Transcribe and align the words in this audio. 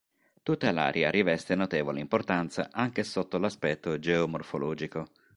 Tutta 0.41 0.71
l'area 0.71 1.11
riveste 1.11 1.53
notevole 1.53 1.99
importanza 1.99 2.69
anche 2.71 3.03
sotto 3.03 3.37
l'aspetto 3.37 3.99
geomorfologico. 3.99 5.11